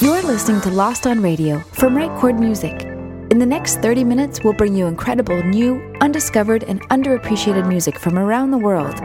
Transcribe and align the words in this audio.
You're 0.00 0.22
listening 0.22 0.60
to 0.60 0.70
Lost 0.70 1.06
on 1.06 1.22
Radio 1.22 1.60
from 1.60 1.96
Right 1.96 2.10
Chord 2.20 2.38
Music. 2.38 2.82
In 3.30 3.38
the 3.38 3.46
next 3.46 3.80
30 3.80 4.04
minutes, 4.04 4.44
we'll 4.44 4.52
bring 4.52 4.76
you 4.76 4.86
incredible, 4.86 5.42
new, 5.44 5.80
undiscovered, 6.02 6.64
and 6.64 6.82
underappreciated 6.90 7.66
music 7.66 7.98
from 7.98 8.18
around 8.18 8.50
the 8.50 8.58
world. 8.58 9.00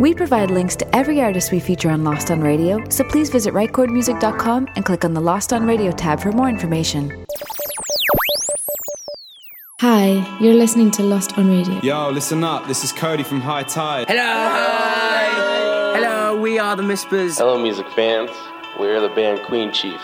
We 0.00 0.14
provide 0.14 0.50
links 0.50 0.74
to 0.76 0.96
every 0.96 1.20
artist 1.20 1.52
we 1.52 1.60
feature 1.60 1.90
on 1.90 2.02
Lost 2.02 2.32
on 2.32 2.40
Radio, 2.40 2.82
so 2.90 3.04
please 3.04 3.30
visit 3.30 3.54
rightchordmusic.com 3.54 4.66
and 4.74 4.84
click 4.84 5.04
on 5.04 5.14
the 5.14 5.20
Lost 5.20 5.52
on 5.52 5.64
Radio 5.64 5.92
tab 5.92 6.18
for 6.18 6.32
more 6.32 6.48
information. 6.48 7.24
Hi, 9.78 10.38
you're 10.40 10.54
listening 10.54 10.90
to 10.92 11.02
Lost 11.02 11.36
on 11.36 11.50
Radio. 11.50 11.78
Yo, 11.82 12.08
listen 12.08 12.42
up. 12.42 12.66
This 12.66 12.82
is 12.82 12.92
Cody 12.92 13.22
from 13.22 13.42
High 13.42 13.62
Tide. 13.62 14.06
Hello, 14.08 14.22
hi. 14.22 15.98
Hello, 15.98 16.40
we 16.40 16.58
are 16.58 16.74
the 16.74 16.82
Mispers. 16.82 17.36
Hello, 17.36 17.58
music 17.58 17.86
fans. 17.90 18.30
We're 18.80 19.02
the 19.02 19.10
band 19.10 19.42
Queen 19.44 19.70
Chief. 19.74 20.00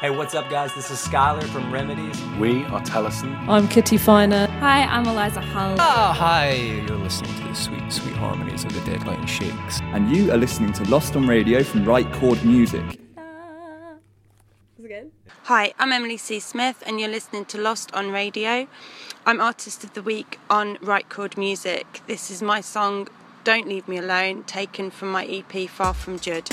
Hey, 0.00 0.10
what's 0.10 0.36
up, 0.36 0.48
guys? 0.48 0.72
This 0.76 0.92
is 0.92 1.00
Skylar 1.00 1.42
from 1.42 1.72
Remedies. 1.72 2.22
We 2.38 2.62
are 2.66 2.80
Tellison. 2.82 3.34
I'm 3.48 3.66
Kitty 3.66 3.96
Finer. 3.96 4.46
Hi, 4.60 4.84
I'm 4.84 5.04
Eliza 5.06 5.40
Hull. 5.40 5.72
Oh, 5.72 6.12
hi. 6.12 6.52
You're 6.86 6.96
listening 6.96 7.34
to 7.34 7.48
the 7.48 7.54
sweet, 7.54 7.92
sweet 7.92 8.14
harmonies 8.14 8.62
of 8.62 8.74
the 8.74 8.80
Deadline 8.88 9.26
Shakes. 9.26 9.80
And 9.86 10.16
you 10.16 10.30
are 10.30 10.36
listening 10.36 10.72
to 10.74 10.84
Lost 10.84 11.16
on 11.16 11.26
Radio 11.26 11.64
from 11.64 11.84
Right 11.84 12.08
Chord 12.12 12.44
Music. 12.44 13.00
Hi, 15.44 15.72
I'm 15.78 15.92
Emily 15.92 16.16
C. 16.16 16.40
Smith, 16.40 16.82
and 16.86 17.00
you're 17.00 17.08
listening 17.08 17.44
to 17.46 17.58
Lost 17.60 17.92
on 17.94 18.10
Radio. 18.10 18.66
I'm 19.28 19.40
Artist 19.40 19.82
of 19.82 19.92
the 19.94 20.02
Week 20.02 20.38
on 20.48 20.78
Right 20.80 21.08
Chord 21.08 21.36
Music. 21.36 22.00
This 22.06 22.30
is 22.30 22.42
my 22.42 22.60
song, 22.60 23.08
Don't 23.42 23.66
Leave 23.66 23.88
Me 23.88 23.96
Alone, 23.96 24.44
taken 24.44 24.88
from 24.88 25.10
my 25.10 25.26
EP 25.26 25.68
Far 25.68 25.94
From 25.94 26.20
Judd. 26.20 26.48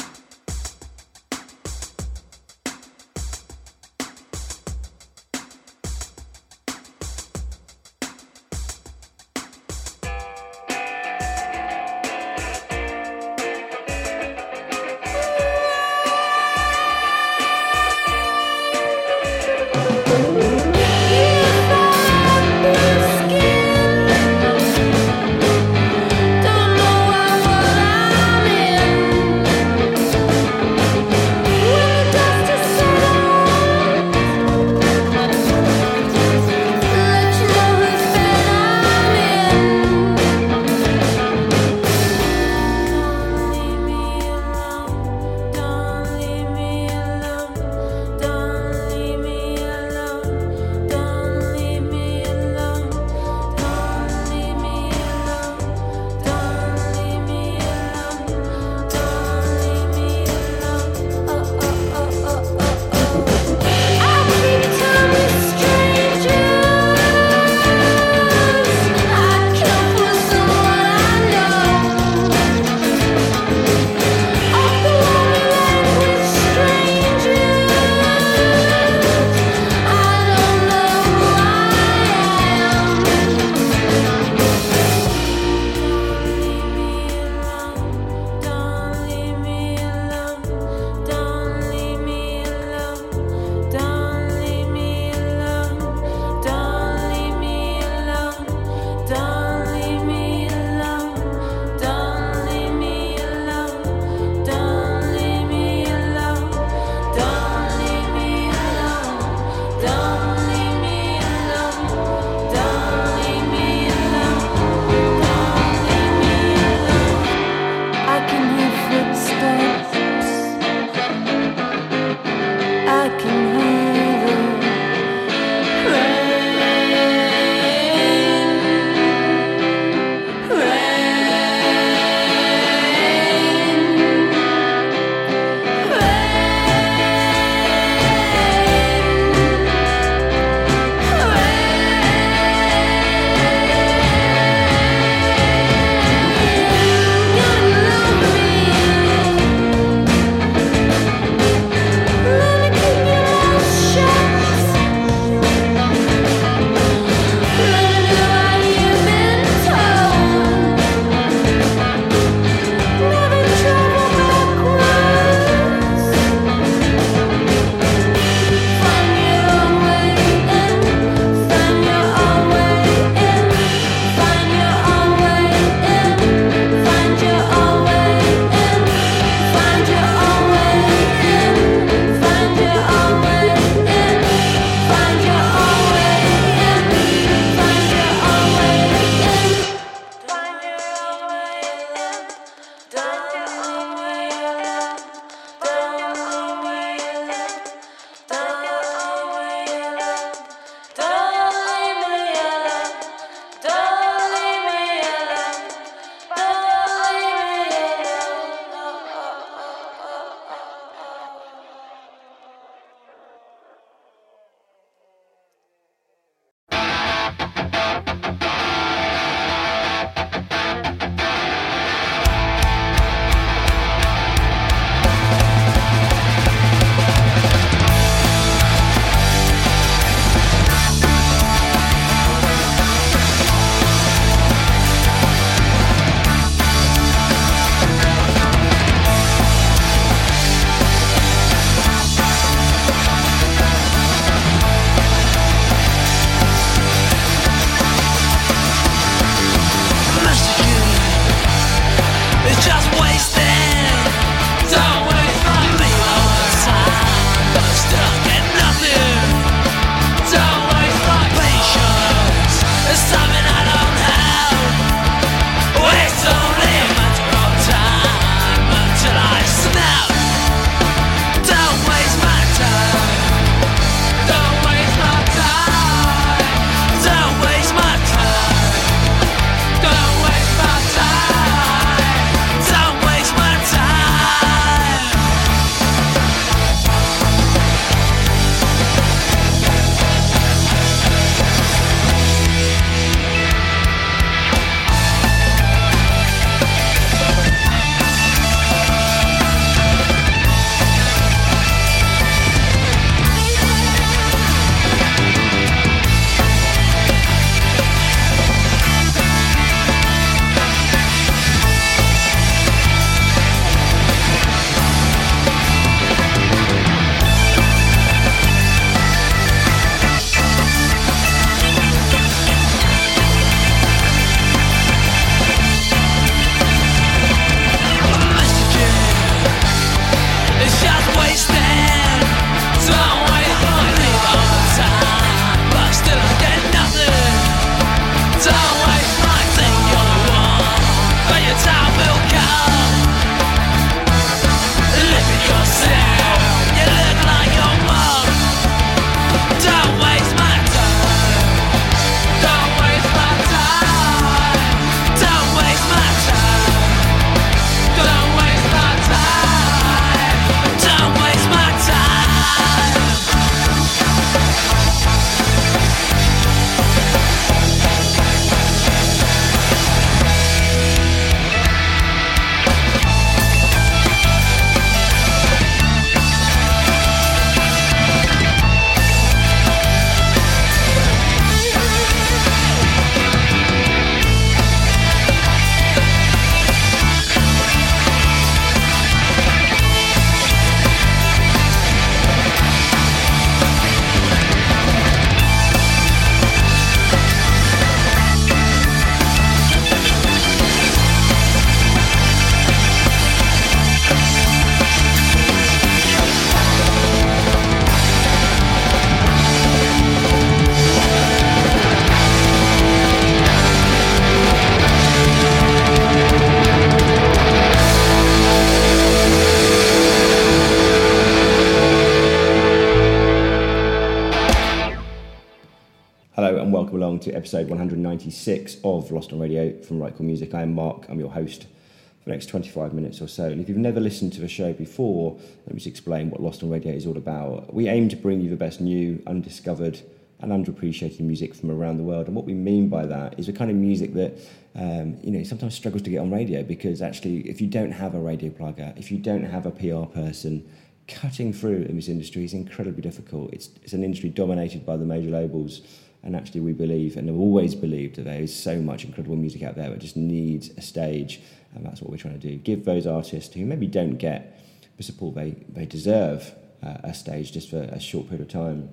96 428.13 428.77
of 428.83 429.11
Lost 429.11 429.33
on 429.33 429.39
Radio 429.39 429.75
from 429.81 429.97
Right 429.97 430.15
Chord 430.15 430.27
Music. 430.27 430.53
I 430.53 430.61
am 430.61 430.75
Mark, 430.75 431.07
I'm 431.09 431.19
your 431.19 431.31
host 431.31 431.63
for 431.63 432.25
the 432.25 432.29
next 432.29 432.45
25 432.45 432.93
minutes 432.93 433.19
or 433.21 433.27
so. 433.27 433.45
And 433.45 433.59
if 433.59 433.67
you've 433.67 433.79
never 433.79 433.99
listened 433.99 434.33
to 434.33 434.39
the 434.39 434.47
show 434.47 434.71
before, 434.71 435.31
let 435.65 435.69
me 435.69 435.73
just 435.73 435.87
explain 435.87 436.29
what 436.29 436.39
Lost 436.39 436.61
on 436.61 436.69
Radio 436.69 436.93
is 436.93 437.07
all 437.07 437.17
about. 437.17 437.73
We 437.73 437.87
aim 437.87 438.09
to 438.09 438.15
bring 438.15 438.39
you 438.39 438.51
the 438.51 438.55
best 438.55 438.79
new, 438.81 439.23
undiscovered, 439.25 439.99
and 440.41 440.51
underappreciated 440.51 441.21
music 441.21 441.55
from 441.55 441.71
around 441.71 441.97
the 441.97 442.03
world. 442.03 442.27
And 442.27 442.35
what 442.35 442.45
we 442.45 442.53
mean 442.53 442.87
by 442.87 443.07
that 443.07 443.39
is 443.39 443.47
the 443.47 443.53
kind 443.53 443.71
of 443.71 443.77
music 443.77 444.13
that 444.13 444.37
um, 444.75 445.17
you 445.23 445.31
know 445.31 445.43
sometimes 445.43 445.73
struggles 445.73 446.03
to 446.03 446.11
get 446.11 446.19
on 446.19 446.29
radio 446.29 446.61
because 446.61 447.01
actually, 447.01 447.49
if 447.49 447.61
you 447.61 447.67
don't 447.67 447.93
have 447.93 448.13
a 448.13 448.19
radio 448.19 448.51
plugger, 448.51 448.95
if 448.95 449.11
you 449.11 449.17
don't 449.17 449.45
have 449.45 449.65
a 449.65 449.71
PR 449.71 450.05
person, 450.05 450.69
cutting 451.07 451.51
through 451.51 451.87
in 451.89 451.95
this 451.95 452.09
industry 452.09 452.45
is 452.45 452.53
incredibly 452.53 453.01
difficult. 453.01 453.51
It's, 453.53 453.69
it's 453.81 453.93
an 453.93 454.03
industry 454.03 454.29
dominated 454.29 454.85
by 454.85 454.97
the 454.97 455.05
major 455.05 455.31
labels 455.31 455.81
and 456.23 456.35
actually, 456.35 456.61
we 456.61 456.71
believe 456.71 457.18
and 457.18 457.27
have 457.27 457.37
always 457.37 457.75
believed 457.75 458.15
that 458.15 458.23
there 458.23 458.42
is 458.42 458.56
so 458.56 458.80
much 458.80 459.03
incredible 459.03 459.35
music 459.35 459.61
out 459.61 459.75
there 459.75 459.89
that 459.89 459.99
just 459.99 460.15
needs 460.15 460.69
a 460.77 460.81
stage. 460.81 461.42
And 461.75 461.85
that's 461.85 462.01
what 462.01 462.09
we're 462.09 462.18
trying 462.18 462.39
to 462.39 462.47
do. 462.47 462.56
Give 462.56 462.85
those 462.85 463.06
artists 463.06 463.53
who 463.53 463.65
maybe 463.65 463.87
don't 463.87 464.15
get 464.15 464.59
the 464.97 465.03
support 465.03 465.35
they, 465.35 465.51
they 465.68 465.85
deserve 465.85 466.53
uh, 466.81 466.97
a 467.03 467.13
stage 467.13 467.51
just 467.51 467.69
for 467.69 467.81
a 467.81 467.99
short 467.99 468.30
period 468.30 468.42
of 468.42 468.47
time. 468.47 468.89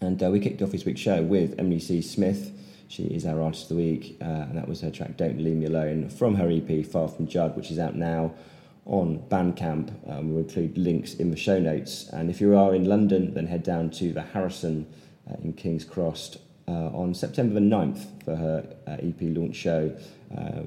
And 0.00 0.22
uh, 0.22 0.30
we 0.30 0.38
kicked 0.38 0.62
off 0.62 0.70
this 0.70 0.84
week's 0.84 1.00
show 1.00 1.22
with 1.22 1.58
Emily 1.58 1.80
C. 1.80 2.00
Smith. 2.00 2.52
She 2.86 3.04
is 3.04 3.26
our 3.26 3.42
artist 3.42 3.64
of 3.64 3.76
the 3.76 3.82
week, 3.82 4.16
uh, 4.20 4.24
and 4.24 4.56
that 4.56 4.68
was 4.68 4.80
her 4.80 4.90
track 4.90 5.16
Don't 5.16 5.38
Leave 5.38 5.56
Me 5.56 5.66
Alone 5.66 6.08
from 6.08 6.36
her 6.36 6.48
EP 6.48 6.86
Far 6.86 7.08
From 7.08 7.26
Judd, 7.26 7.56
which 7.56 7.70
is 7.70 7.78
out 7.78 7.96
now 7.96 8.34
on 8.86 9.18
Bandcamp. 9.28 9.92
Um, 10.10 10.30
we'll 10.32 10.44
include 10.44 10.78
links 10.78 11.14
in 11.14 11.30
the 11.30 11.36
show 11.36 11.58
notes. 11.58 12.08
And 12.12 12.30
if 12.30 12.40
you 12.40 12.56
are 12.56 12.74
in 12.74 12.84
London, 12.84 13.34
then 13.34 13.46
head 13.46 13.62
down 13.62 13.90
to 13.90 14.12
the 14.12 14.22
Harrison 14.22 14.86
uh, 15.30 15.34
in 15.42 15.52
King's 15.52 15.84
Cross 15.84 16.38
on 16.68 17.14
September 17.14 17.54
the 17.54 17.60
9th 17.60 18.24
for 18.24 18.36
her 18.36 18.76
uh, 18.86 18.96
EP 19.00 19.16
launch 19.20 19.56
show, 19.56 19.96
uh, 20.36 20.62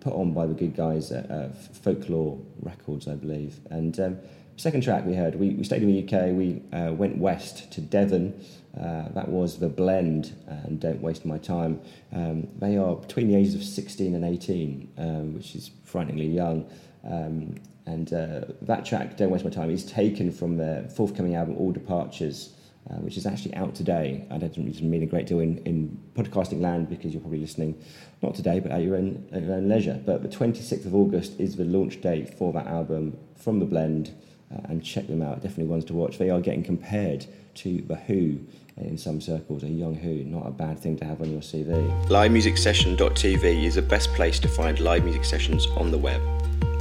put 0.00 0.12
on 0.12 0.32
by 0.32 0.46
the 0.46 0.54
good 0.54 0.74
guys 0.74 1.12
at 1.12 1.30
uh, 1.30 1.48
Folklore 1.82 2.38
Records, 2.60 3.08
I 3.08 3.14
believe. 3.14 3.60
And 3.70 3.98
um, 4.00 4.18
second 4.56 4.82
track 4.82 5.04
we 5.04 5.14
heard, 5.14 5.34
we, 5.34 5.50
we 5.50 5.64
stayed 5.64 5.82
in 5.82 5.88
the 5.88 6.04
UK, 6.04 6.32
we 6.32 6.62
uh, 6.72 6.92
went 6.92 7.18
west 7.18 7.70
to 7.72 7.80
Devon. 7.80 8.34
that 8.74 9.28
was 9.28 9.58
The 9.58 9.68
Blend 9.68 10.34
and 10.46 10.80
Don't 10.80 11.02
Waste 11.02 11.24
My 11.24 11.38
Time. 11.38 11.80
Um, 12.12 12.48
they 12.58 12.76
are 12.76 12.96
between 12.96 13.28
the 13.28 13.36
ages 13.36 13.54
of 13.54 13.62
16 13.62 14.14
and 14.14 14.24
18, 14.24 14.92
um, 14.96 15.34
which 15.34 15.54
is 15.54 15.70
frighteningly 15.84 16.28
young. 16.28 16.70
Um, 17.04 17.56
and 17.86 18.12
uh, 18.12 18.42
that 18.62 18.84
track, 18.84 19.16
Don't 19.16 19.30
Waste 19.30 19.44
My 19.44 19.50
Time, 19.50 19.70
is 19.70 19.84
taken 19.84 20.30
from 20.30 20.56
their 20.56 20.88
forthcoming 20.88 21.34
album, 21.34 21.56
All 21.56 21.72
Departures, 21.72 22.54
uh, 22.90 22.94
which 22.96 23.16
is 23.16 23.26
actually 23.26 23.54
out 23.54 23.74
today. 23.74 24.26
I 24.30 24.38
don't 24.38 24.56
mean 24.56 25.02
a 25.02 25.06
great 25.06 25.26
deal 25.26 25.40
in, 25.40 25.58
in 25.58 25.98
podcasting 26.14 26.60
land 26.60 26.88
because 26.88 27.12
you're 27.12 27.20
probably 27.20 27.40
listening 27.40 27.80
not 28.22 28.34
today, 28.34 28.58
but 28.58 28.72
at 28.72 28.82
your, 28.82 28.96
own, 28.96 29.28
at 29.32 29.42
your 29.42 29.54
own 29.54 29.68
leisure. 29.68 30.00
But 30.04 30.22
the 30.22 30.28
26th 30.28 30.86
of 30.86 30.94
August 30.94 31.38
is 31.38 31.56
the 31.56 31.64
launch 31.64 32.00
date 32.00 32.34
for 32.34 32.52
that 32.52 32.66
album 32.66 33.16
from 33.36 33.60
The 33.60 33.66
Blend, 33.66 34.12
uh, 34.52 34.60
and 34.64 34.84
check 34.84 35.06
them 35.06 35.22
out. 35.22 35.36
Definitely 35.36 35.66
ones 35.66 35.84
to 35.86 35.94
watch. 35.94 36.18
They 36.18 36.30
are 36.30 36.40
getting 36.40 36.64
compared 36.64 37.26
to 37.56 37.80
The 37.82 37.96
Who 37.96 38.40
in 38.76 38.98
some 38.98 39.20
circles, 39.20 39.62
a 39.62 39.68
young 39.68 39.94
Who, 39.94 40.24
not 40.24 40.46
a 40.46 40.50
bad 40.50 40.78
thing 40.78 40.96
to 40.98 41.04
have 41.04 41.20
on 41.20 41.30
your 41.30 41.42
CV. 41.42 41.72
LiveMusicSession.tv 42.08 43.64
is 43.64 43.74
the 43.74 43.82
best 43.82 44.12
place 44.14 44.40
to 44.40 44.48
find 44.48 44.80
live 44.80 45.04
music 45.04 45.24
sessions 45.24 45.66
on 45.76 45.90
the 45.90 45.98
web. 45.98 46.20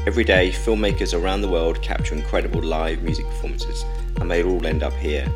Every 0.07 0.23
day, 0.23 0.51
filmmakers 0.51 1.13
around 1.13 1.41
the 1.41 1.49
world 1.49 1.81
capture 1.81 2.15
incredible 2.15 2.63
live 2.63 3.03
music 3.03 3.25
performances, 3.25 3.83
and 4.19 4.31
they 4.31 4.43
all 4.43 4.65
end 4.65 4.81
up 4.81 4.93
here. 4.93 5.31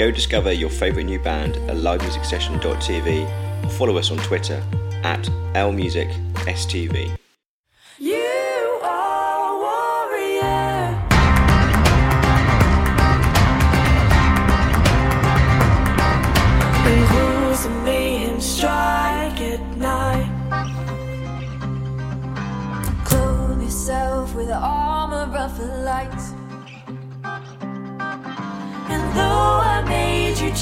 Go 0.00 0.10
discover 0.10 0.50
your 0.50 0.70
favourite 0.70 1.04
new 1.04 1.18
band 1.18 1.56
at 1.68 1.76
livemusicsession.tv 1.76 3.66
or 3.66 3.68
follow 3.68 3.98
us 3.98 4.10
on 4.10 4.16
Twitter 4.16 4.64
at 5.04 5.20
lmusicstv. 5.52 7.19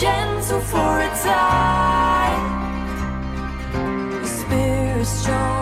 Gentle 0.00 0.60
for 0.60 1.00
a 1.00 1.08
time. 1.24 2.44
Your 4.12 4.24
spirit's 4.26 5.08
strong 5.08 5.57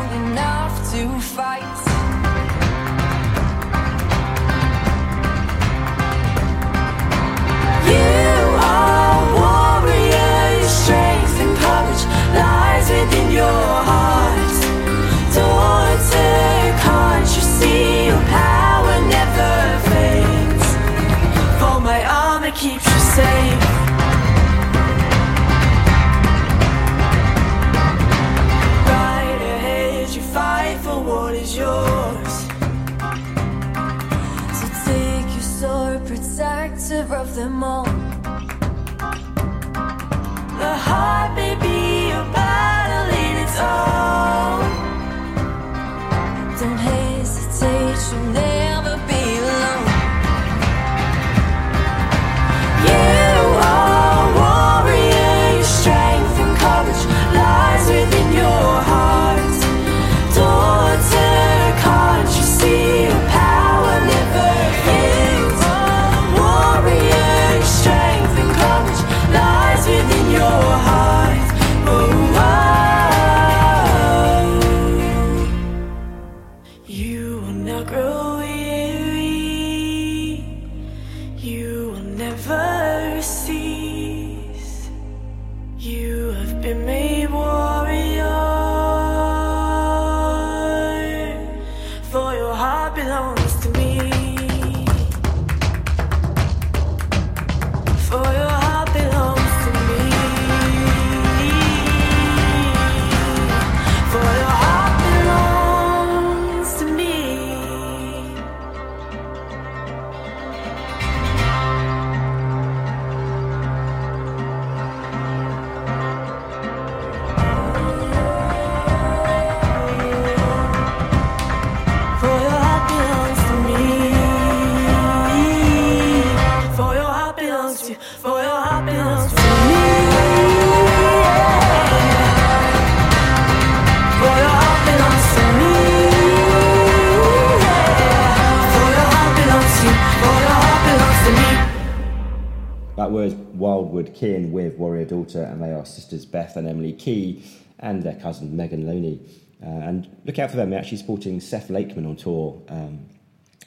that 142.97 143.11
was 143.11 143.35
Wildwood 143.35 144.15
Kin 144.15 144.53
with 144.53 144.75
Warrior 144.77 145.05
Daughter, 145.05 145.43
and 145.43 145.63
they 145.63 145.71
are 145.71 145.85
sisters 145.85 146.25
Beth 146.25 146.57
and 146.57 146.67
Emily 146.67 146.95
Key 146.95 147.45
and 147.79 148.03
their 148.03 148.15
cousin 148.15 148.57
Megan 148.57 148.87
Loney. 148.87 149.21
Uh, 149.63 149.69
and 149.69 150.17
look 150.25 150.39
out 150.39 150.51
for 150.51 150.57
them, 150.57 150.71
they're 150.71 150.79
actually 150.79 150.99
supporting 150.99 151.39
Seth 151.41 151.69
Lakeman 151.69 152.07
on 152.07 152.17
tour 152.17 152.63
um, 152.69 153.07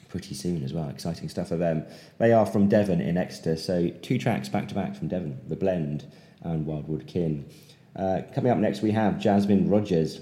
pretty 0.08 0.34
soon 0.34 0.64
as 0.64 0.72
well. 0.72 0.88
Exciting 0.88 1.28
stuff 1.28 1.48
for 1.48 1.56
them. 1.56 1.86
They 2.18 2.32
are 2.32 2.44
from 2.44 2.68
Devon 2.68 3.00
in 3.00 3.16
Exeter, 3.16 3.56
so 3.56 3.88
two 4.02 4.18
tracks 4.18 4.48
back 4.48 4.66
to 4.68 4.74
back 4.74 4.96
from 4.96 5.06
Devon 5.06 5.40
The 5.48 5.56
Blend 5.56 6.10
and 6.42 6.66
Wildwood 6.66 7.06
Kin. 7.06 7.48
Uh, 7.94 8.22
coming 8.34 8.50
up 8.50 8.58
next, 8.58 8.82
we 8.82 8.90
have 8.90 9.20
Jasmine 9.20 9.68
Rodgers. 9.68 10.20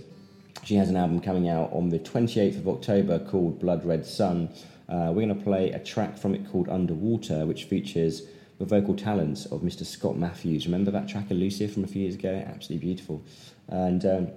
She 0.64 0.74
has 0.74 0.90
an 0.90 0.96
album 0.96 1.20
coming 1.20 1.48
out 1.48 1.72
on 1.72 1.88
the 1.88 1.98
28th 1.98 2.58
of 2.58 2.68
October 2.68 3.18
called 3.18 3.58
Blood 3.58 3.86
Red 3.86 4.04
Sun. 4.04 4.50
Uh, 4.88 5.12
we're 5.14 5.26
going 5.26 5.28
to 5.28 5.44
play 5.44 5.70
a 5.70 5.78
track 5.78 6.18
from 6.18 6.34
it 6.34 6.50
called 6.50 6.68
Underwater, 6.68 7.46
which 7.46 7.64
features 7.64 8.22
the 8.58 8.64
vocal 8.64 8.94
talents 8.94 9.46
of 9.46 9.60
Mr. 9.60 9.84
Scott 9.84 10.16
Matthews. 10.16 10.66
Remember 10.66 10.90
that 10.90 11.08
track 11.08 11.30
Elusive 11.30 11.72
from 11.72 11.84
a 11.84 11.86
few 11.86 12.02
years 12.02 12.14
ago? 12.14 12.44
Absolutely 12.46 12.86
beautiful. 12.86 13.22
And 13.68 14.04
um, 14.04 14.28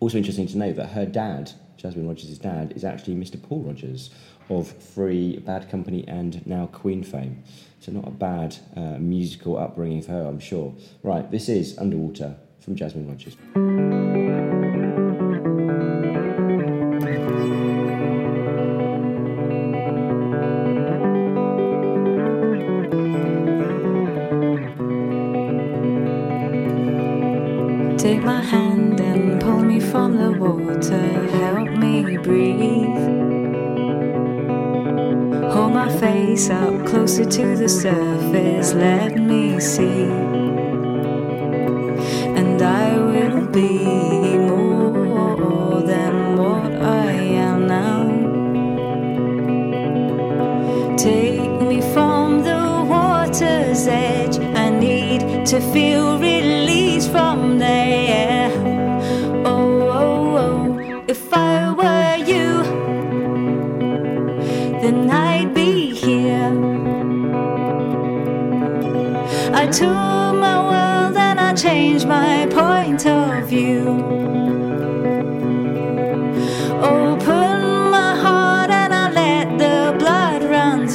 also 0.00 0.18
interesting 0.18 0.46
to 0.48 0.58
note 0.58 0.76
that 0.76 0.88
her 0.90 1.06
dad, 1.06 1.52
Jasmine 1.76 2.06
Rodgers' 2.06 2.38
dad, 2.38 2.72
is 2.76 2.84
actually 2.84 3.14
Mr. 3.14 3.40
Paul 3.42 3.62
Rodgers 3.62 4.10
of 4.50 4.70
Free, 4.70 5.38
Bad 5.38 5.70
Company, 5.70 6.04
and 6.06 6.46
now 6.46 6.66
Queen 6.66 7.02
fame. 7.02 7.42
So 7.80 7.92
not 7.92 8.06
a 8.06 8.10
bad 8.10 8.56
uh, 8.76 8.98
musical 8.98 9.58
upbringing 9.58 10.02
for 10.02 10.12
her, 10.12 10.26
I'm 10.26 10.40
sure. 10.40 10.74
Right, 11.02 11.30
this 11.30 11.48
is 11.48 11.78
Underwater 11.78 12.36
from 12.60 12.76
Jasmine 12.76 13.08
Rodgers. 13.08 13.36
Take 28.04 28.22
my 28.22 28.42
hand 28.42 29.00
and 29.00 29.40
pull 29.40 29.62
me 29.64 29.80
from 29.80 30.18
the 30.18 30.30
water, 30.38 31.08
help 31.38 31.70
me 31.70 32.18
breathe. 32.18 33.00
Hold 35.50 35.72
my 35.72 35.88
face 35.88 36.50
up 36.50 36.84
closer 36.84 37.24
to 37.24 37.56
the 37.56 37.66
surface, 37.66 38.74
let 38.74 39.16
me 39.16 39.58
see. 39.58 40.04
And 42.38 42.60
I 42.60 42.98
will 42.98 43.46
be 43.46 43.78
more 44.36 45.80
than 45.80 46.36
what 46.36 46.74
I 46.74 47.10
am 47.10 47.66
now. 47.66 48.04
Take 50.98 51.62
me 51.62 51.80
from 51.94 52.42
the 52.42 52.84
water's 52.86 53.86
edge, 53.86 54.38
I 54.38 54.68
need 54.68 55.46
to 55.46 55.58
feel 55.72 56.13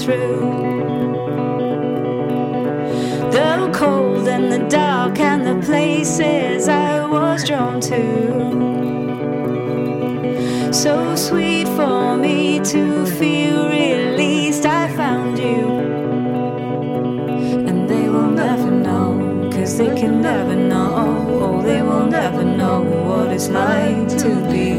through. 0.09 0.39
The 3.31 3.69
cold 3.71 4.27
and 4.27 4.51
the 4.51 4.67
dark 4.67 5.19
and 5.19 5.45
the 5.45 5.65
places 5.65 6.67
I 6.67 7.05
was 7.05 7.47
drawn 7.47 7.79
to. 7.81 8.03
So 10.73 11.15
sweet 11.15 11.67
for 11.67 12.17
me 12.17 12.59
to 12.73 13.05
feel 13.05 13.69
released. 13.69 14.65
I 14.65 14.87
found 14.95 15.37
you. 15.37 15.67
And 17.69 17.87
they 17.89 18.09
will 18.09 18.31
never 18.31 18.71
know, 18.71 19.49
cause 19.51 19.77
they 19.77 19.93
can 19.99 20.21
never 20.21 20.55
know. 20.55 21.25
Oh, 21.41 21.61
they 21.61 21.81
will 21.81 22.07
never 22.07 22.43
know 22.43 22.81
what 22.81 23.31
it's 23.31 23.49
like 23.49 24.07
to 24.23 24.29
be. 24.51 24.69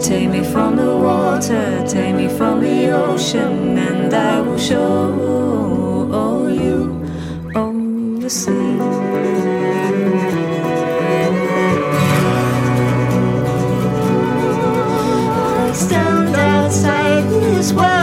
Take 0.00 0.30
me 0.30 0.42
from 0.44 0.76
the 0.76 0.96
water, 0.96 1.84
take 1.86 2.14
me 2.14 2.28
from 2.28 2.60
the 2.60 2.90
ocean, 2.90 3.74
and 4.12 4.16
I 4.16 4.40
will 4.40 4.58
show 4.58 6.08
you, 6.50 7.06
on 7.54 8.20
the 8.20 8.30
sea. 8.30 8.50
I 15.62 15.72
stand 15.72 16.34
outside 16.34 17.24
this 17.30 17.72
world 17.72 17.99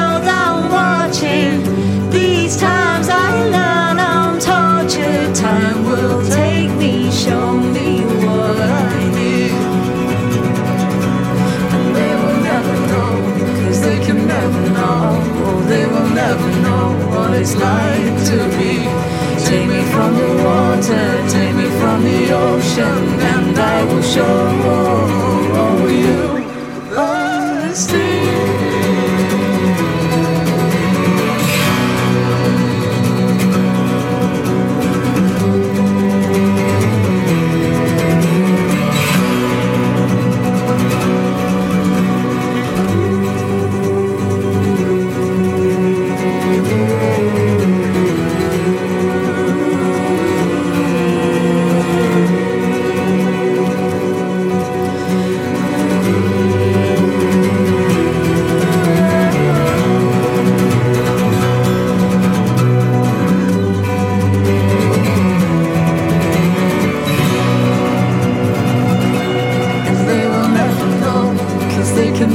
it's 17.40 17.56
like 17.56 18.18
to 18.30 18.38
be. 18.58 18.74
Take 19.46 19.68
me 19.70 19.84
from 19.94 20.16
the 20.16 20.30
water, 20.44 21.30
take 21.30 21.56
me 21.56 21.70
from 21.80 22.04
the 22.04 22.34
ocean, 22.34 23.04
and 23.34 23.58
I 23.58 23.84
will 23.86 24.02
show 24.02 25.17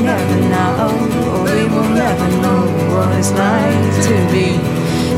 never 0.02 0.38
know. 0.52 1.44
They 1.46 1.64
will 1.64 1.90
never 2.02 2.28
know 2.42 2.62
what 2.92 3.16
it's 3.18 3.32
like 3.32 3.92
to 4.08 4.16
be. 4.32 4.48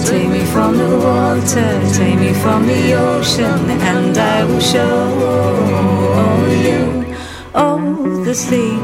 Take 0.05 0.29
me 0.29 0.45
from 0.45 0.77
the 0.77 0.99
water, 0.99 1.81
take 1.93 2.19
me 2.19 2.33
from 2.35 2.67
the 2.67 2.95
ocean, 2.95 3.71
and 3.71 4.17
I 4.17 4.45
will 4.45 4.61
show 4.61 5.09
you, 6.67 7.17
oh, 7.55 8.23
the 8.25 8.35
sea. 8.35 8.79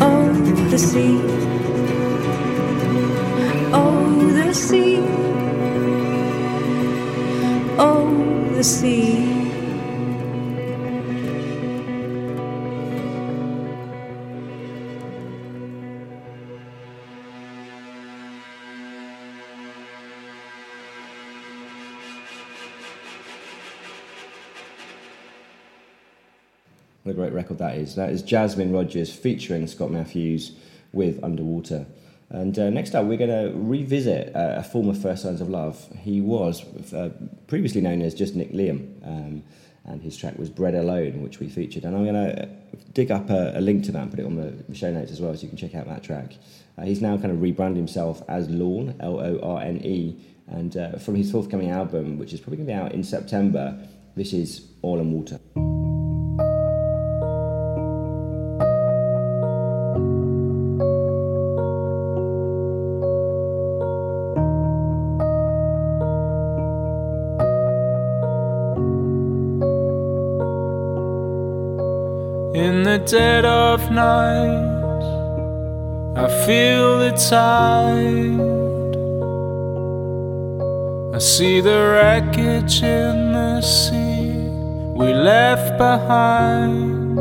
Oh, 0.00 0.32
the 0.70 0.78
sea. 0.78 1.20
Oh, 3.74 4.32
the 4.32 4.54
sea. 4.54 4.98
Oh, 7.78 8.54
the 8.56 8.64
sea. 8.64 9.41
A 27.12 27.14
great 27.14 27.34
record 27.34 27.58
that 27.58 27.76
is. 27.76 27.94
That 27.96 28.08
is 28.08 28.22
Jasmine 28.22 28.72
Rodgers 28.72 29.14
featuring 29.14 29.66
Scott 29.66 29.90
Matthews 29.90 30.52
with 30.94 31.22
Underwater. 31.22 31.84
And 32.30 32.58
uh, 32.58 32.70
next 32.70 32.94
up, 32.94 33.04
we're 33.04 33.18
going 33.18 33.28
to 33.28 33.52
revisit 33.54 34.34
uh, 34.34 34.54
a 34.56 34.62
former 34.62 34.94
First 34.94 35.24
Signs 35.24 35.42
of 35.42 35.50
Love. 35.50 35.86
He 35.98 36.22
was 36.22 36.64
uh, 36.94 37.10
previously 37.48 37.82
known 37.82 38.00
as 38.00 38.14
just 38.14 38.34
Nick 38.34 38.52
Liam. 38.52 39.06
Um, 39.06 39.42
and 39.84 40.00
his 40.00 40.16
track 40.16 40.38
was 40.38 40.48
Bread 40.48 40.74
Alone, 40.74 41.20
which 41.20 41.38
we 41.38 41.50
featured. 41.50 41.84
And 41.84 41.94
I'm 41.94 42.04
going 42.04 42.14
to 42.14 42.48
dig 42.94 43.10
up 43.10 43.28
a, 43.28 43.58
a, 43.58 43.60
link 43.60 43.84
to 43.84 43.92
that 43.92 44.04
and 44.04 44.10
put 44.10 44.18
it 44.18 44.24
on 44.24 44.36
the 44.66 44.74
show 44.74 44.90
notes 44.90 45.12
as 45.12 45.20
well, 45.20 45.36
so 45.36 45.42
you 45.42 45.48
can 45.48 45.58
check 45.58 45.74
out 45.74 45.86
that 45.88 46.02
track. 46.02 46.32
Uh, 46.78 46.84
he's 46.84 47.02
now 47.02 47.18
kind 47.18 47.30
of 47.30 47.42
rebranded 47.42 47.76
himself 47.76 48.22
as 48.26 48.48
Lorne, 48.48 48.96
L 49.00 49.20
O 49.20 49.38
R 49.42 49.60
N 49.60 49.84
E, 49.84 50.16
and 50.46 50.78
uh, 50.78 50.96
from 50.96 51.16
his 51.16 51.30
forthcoming 51.30 51.68
album, 51.68 52.16
which 52.16 52.32
is 52.32 52.40
probably 52.40 52.56
going 52.56 52.68
to 52.68 52.72
be 52.72 52.78
out 52.78 52.92
in 52.92 53.04
September, 53.04 53.86
this 54.16 54.32
is 54.32 54.66
All 54.80 54.98
in 54.98 55.12
Water. 55.12 55.38
I 76.16 76.28
feel 76.46 76.98
the 76.98 77.12
tide. 77.30 78.52
I 81.14 81.18
see 81.18 81.60
the 81.60 81.92
wreckage 81.92 82.82
in 82.82 83.32
the 83.32 83.60
sea 83.60 84.32
we 84.94 85.12
left 85.12 85.76
behind. 85.78 87.18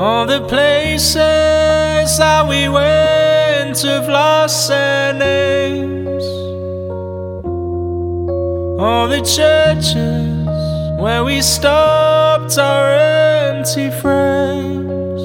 All 0.00 0.26
the 0.26 0.46
places 0.48 1.14
that 2.18 2.46
we 2.48 2.68
went 2.68 3.80
have 3.82 4.08
lost 4.08 4.68
their 4.68 5.12
names. 5.12 6.24
All 8.80 9.08
the 9.08 9.22
churches 9.22 10.38
where 11.00 11.24
we 11.24 11.42
stopped 11.42 12.58
our 12.58 12.92
empty 13.58 13.90
frames. 13.90 15.22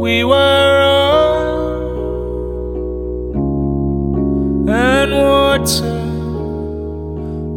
We 0.00 0.24
were 0.24 0.80
oil 0.96 1.90
and 4.70 5.12
water 5.12 5.98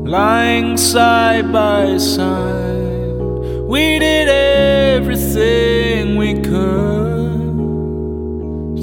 lying 0.10 0.76
side 0.76 1.50
by 1.54 1.98
side. 1.98 3.16
We 3.74 4.00
did 4.00 4.28
everything 4.28 6.18
we 6.18 6.34
could, 6.34 7.54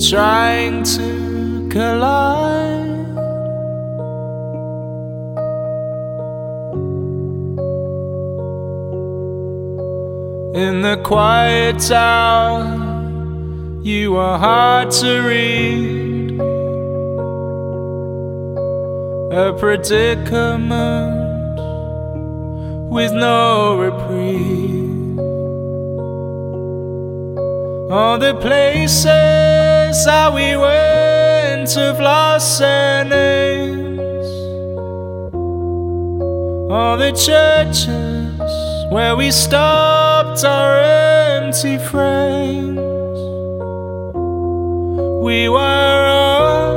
trying 0.08 0.82
to 0.96 1.68
collide. 1.70 2.63
In 10.54 10.82
the 10.82 10.96
quiet 11.02 11.80
town, 11.80 13.80
you 13.82 14.16
are 14.16 14.38
hard 14.38 14.92
to 14.92 15.20
read. 15.22 16.40
A 19.32 19.52
predicament 19.58 21.58
with 22.88 23.12
no 23.12 23.78
reprieve. 23.78 25.18
All 27.90 28.18
the 28.20 28.34
places 28.40 30.04
that 30.04 30.32
we 30.32 30.56
went 30.56 31.74
have 31.74 31.98
lost 31.98 32.60
their 32.60 33.04
names. 33.04 34.28
All 36.70 36.96
the 36.96 37.10
churches 37.10 38.40
where 38.92 39.16
we 39.16 39.32
our 40.42 40.80
empty 40.80 41.78
frames. 41.78 42.76
We 45.22 45.48
were 45.48 46.08
oil 46.08 46.74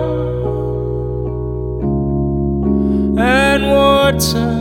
and 3.17 3.65
water 3.65 4.51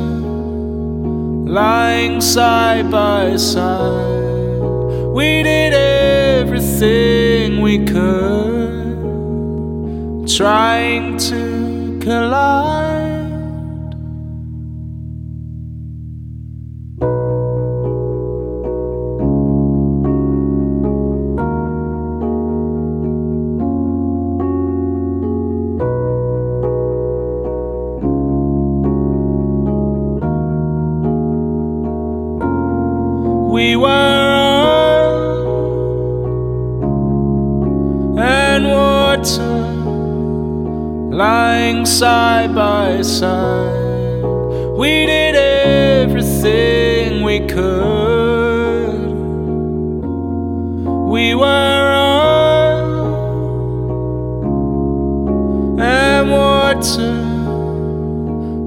lying 1.52 2.20
side 2.22 2.90
by 2.90 3.36
side. 3.36 4.62
We 5.12 5.42
did 5.42 5.74
everything 5.74 7.60
we 7.60 7.84
could, 7.84 8.96
trying 10.28 11.18
to 11.18 11.98
collide. 12.00 12.85
Lying 41.16 41.86
side 41.86 42.54
by 42.54 43.00
side. 43.00 44.22
We 44.76 45.06
did 45.06 45.34
everything 45.34 47.22
we 47.22 47.38
could. 47.46 49.00
We 51.08 51.34
were 51.34 51.94
oil 51.96 53.00
and 55.80 56.30
water 56.30 57.14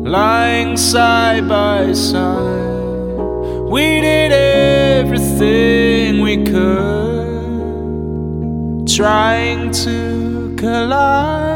lying 0.09 0.75
side 0.75 1.47
by 1.47 1.93
side. 1.93 3.13
We 3.69 4.01
did 4.01 4.31
everything 4.31 6.21
we 6.21 6.37
could, 6.45 7.67
trying 8.87 9.69
to 9.85 10.55
collide. 10.57 11.48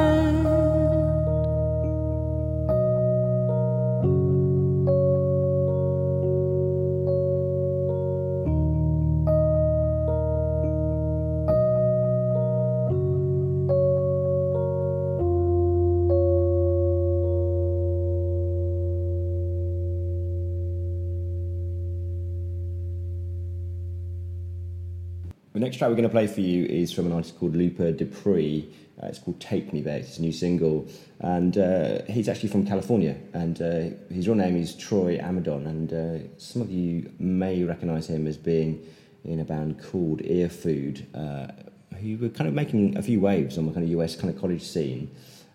Next 25.63 25.77
track 25.77 25.89
we're 25.89 25.95
going 25.95 26.03
to 26.03 26.09
play 26.09 26.27
for 26.27 26.41
you 26.41 26.65
is 26.65 26.91
from 26.91 27.05
an 27.05 27.13
artist 27.13 27.39
called 27.39 27.55
Lupa 27.55 27.93
Dupree. 27.93 28.69
Uh, 29.01 29.07
it's 29.07 29.17
called 29.17 29.39
Take 29.39 29.71
Me 29.71 29.81
There. 29.81 29.97
It's 29.97 30.09
his 30.09 30.19
new 30.19 30.33
single, 30.33 30.87
and 31.19 31.57
uh, 31.57 32.03
he's 32.03 32.27
actually 32.27 32.49
from 32.49 32.67
California. 32.67 33.15
And 33.33 33.61
uh, 33.61 34.13
his 34.13 34.27
real 34.27 34.35
name 34.35 34.57
is 34.57 34.75
Troy 34.75 35.17
Amadon. 35.17 35.65
And 35.65 35.93
uh, 35.93 36.27
some 36.37 36.61
of 36.61 36.69
you 36.69 37.11
may 37.17 37.63
recognise 37.63 38.07
him 38.07 38.27
as 38.27 38.35
being 38.35 38.85
in 39.23 39.39
a 39.39 39.45
band 39.45 39.81
called 39.81 40.21
Ear 40.25 40.49
Food, 40.49 41.07
uh, 41.15 41.47
who 41.95 42.17
were 42.17 42.29
kind 42.29 42.47
of 42.49 42.53
making 42.53 42.97
a 42.97 43.01
few 43.01 43.21
waves 43.21 43.57
on 43.57 43.65
the 43.65 43.71
kind 43.71 43.85
of 43.85 43.89
US 43.91 44.17
kind 44.17 44.33
of 44.33 44.39
college 44.39 44.63
scene. 44.63 45.09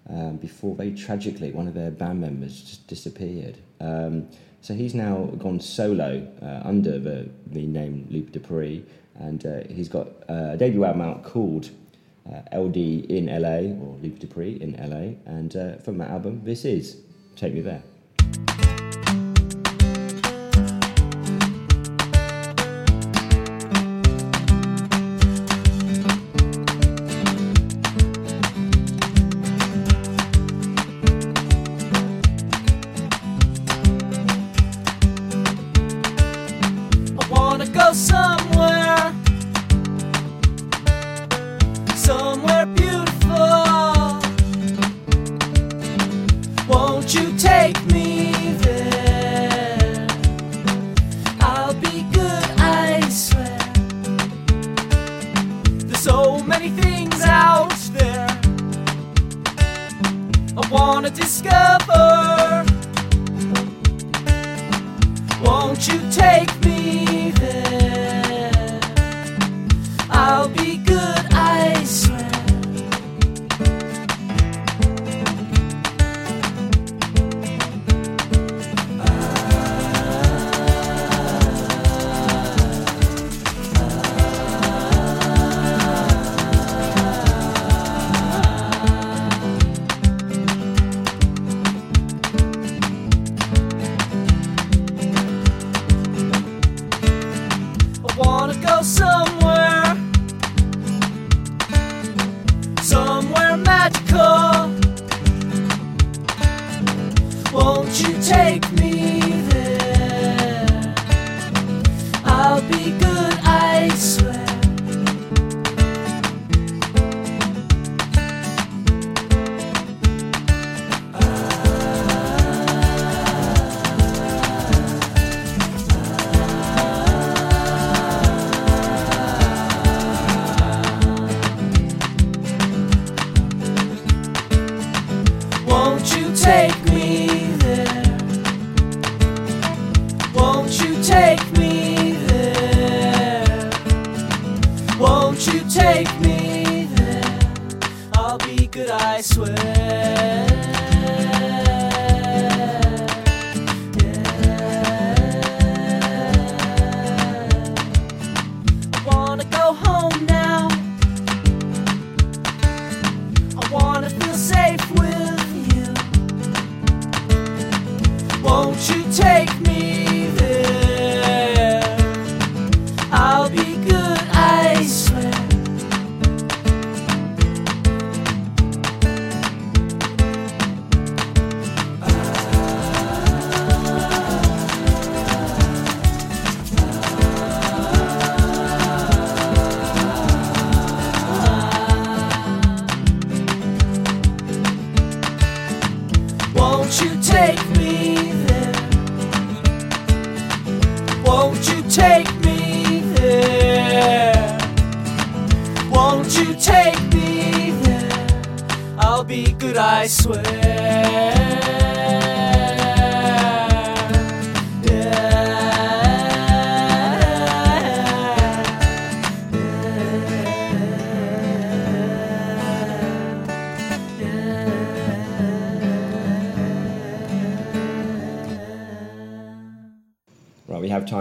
Um, 0.08 0.38
before 0.38 0.74
very 0.74 0.94
tragically, 0.94 1.52
one 1.52 1.68
of 1.68 1.74
their 1.74 1.90
band 1.90 2.22
members 2.22 2.62
just 2.62 2.86
disappeared. 2.86 3.58
Um, 3.78 4.28
so 4.62 4.72
he's 4.72 4.94
now 4.94 5.26
gone 5.38 5.60
solo 5.60 6.26
uh, 6.42 6.66
under 6.66 6.98
the, 6.98 7.28
the 7.46 7.66
name 7.66 8.08
Lupa 8.10 8.32
Dupree 8.32 8.84
and 9.18 9.44
uh, 9.44 9.60
he's 9.68 9.88
got 9.88 10.08
a 10.28 10.56
debut 10.56 10.84
album 10.84 11.02
out 11.02 11.24
called 11.24 11.70
uh, 12.30 12.56
LD 12.56 12.76
in 12.76 13.26
LA 13.26 13.70
or 13.84 13.96
Luke 14.02 14.18
Dupree 14.18 14.58
in 14.60 14.72
LA, 14.72 15.14
and 15.30 15.56
uh, 15.56 15.76
from 15.78 15.98
that 15.98 16.10
album, 16.10 16.42
this 16.44 16.64
is 16.64 16.98
Take 17.36 17.54
Me 17.54 17.60
There. 17.60 17.82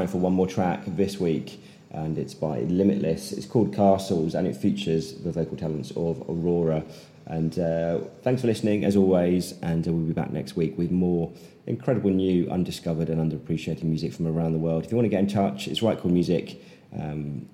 Time 0.07 0.11
for 0.11 0.19
one 0.19 0.33
more 0.33 0.47
track 0.47 0.81
this 0.85 1.19
week, 1.19 1.61
and 1.91 2.17
it's 2.17 2.33
by 2.33 2.59
Limitless. 2.61 3.33
It's 3.33 3.45
called 3.45 3.73
Castles, 3.73 4.35
and 4.35 4.47
it 4.47 4.55
features 4.55 5.15
the 5.15 5.31
vocal 5.31 5.57
talents 5.57 5.91
of 5.91 6.21
Aurora. 6.29 6.83
And 7.25 7.57
uh, 7.59 7.99
thanks 8.23 8.41
for 8.41 8.47
listening, 8.47 8.85
as 8.85 8.95
always, 8.95 9.53
and 9.61 9.85
uh, 9.85 9.91
we'll 9.91 10.05
be 10.05 10.13
back 10.13 10.31
next 10.31 10.55
week 10.55 10.77
with 10.77 10.91
more 10.91 11.31
incredible 11.65 12.09
new, 12.09 12.49
undiscovered, 12.49 13.09
and 13.09 13.19
underappreciated 13.19 13.83
music 13.83 14.13
from 14.13 14.27
around 14.27 14.53
the 14.53 14.59
world. 14.59 14.85
If 14.85 14.91
you 14.91 14.97
want 14.97 15.05
to 15.05 15.09
get 15.09 15.19
in 15.19 15.27
touch, 15.27 15.67
it's 15.67 15.81
Right 15.81 15.99
Chord 15.99 16.13
Music. 16.13 16.61
Um, 16.97 17.49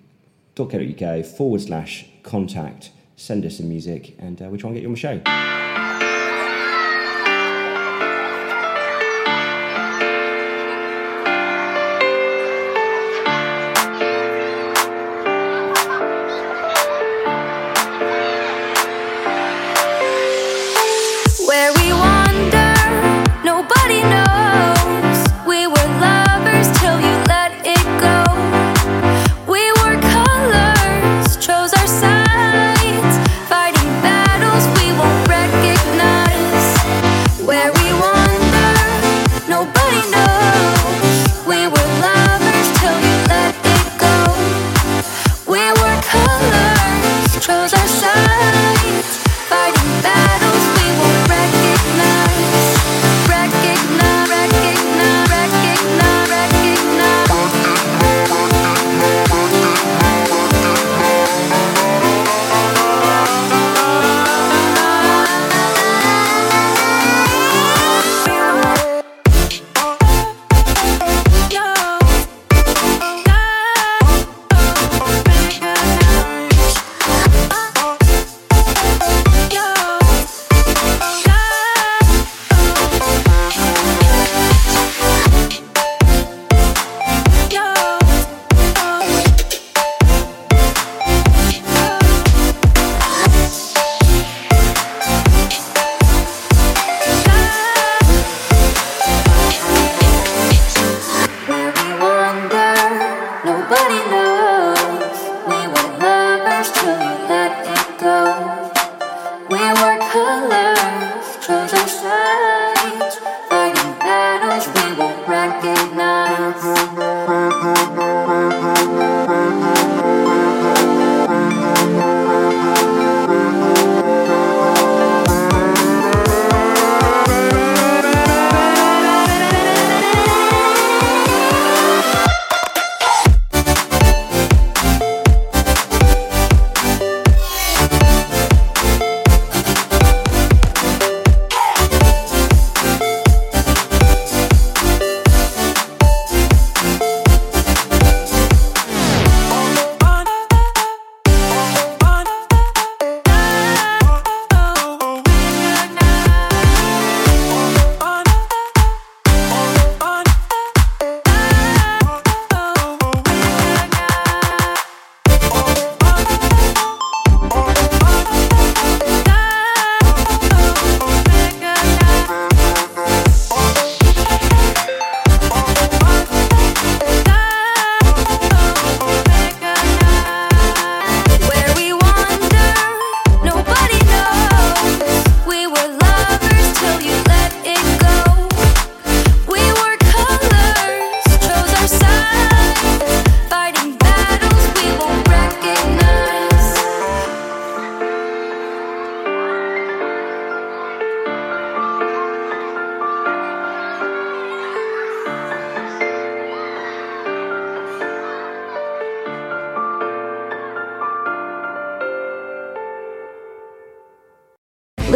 .co.uk 0.55 1.25
forward 1.25 1.61
slash 1.61 2.05
contact. 2.21 2.91
Send 3.15 3.43
us 3.45 3.57
some 3.57 3.67
music, 3.67 4.15
and 4.19 4.39
uh, 4.39 4.45
we'll 4.45 4.59
try 4.59 4.69
and 4.69 4.75
get 4.75 4.83
you 4.83 4.89
on 4.89 4.93
the 4.93 4.99
show. 4.99 5.62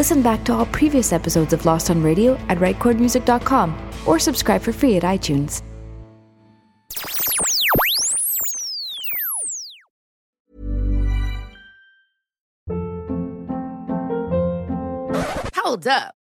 Listen 0.07 0.23
back 0.23 0.45
to 0.45 0.53
all 0.53 0.65
previous 0.67 1.11
episodes 1.11 1.51
of 1.51 1.65
Lost 1.65 1.89
on 1.89 2.01
Radio 2.01 2.35
at 2.47 2.59
rightchordmusic.com 2.59 3.75
or 4.05 4.19
subscribe 4.19 4.61
for 4.61 4.71
free 4.71 4.95
at 4.95 5.03
iTunes. 5.03 5.61
Hold 15.57 15.87
up. 15.87 16.16